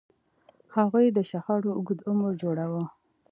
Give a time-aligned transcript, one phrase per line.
[0.75, 2.83] هغوی د شخړو اوږد عمر جوړاوه.